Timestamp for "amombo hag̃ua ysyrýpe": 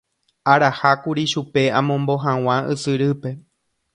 1.79-3.29